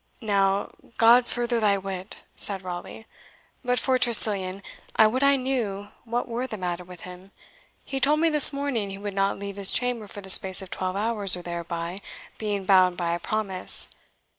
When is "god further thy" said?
0.97-1.77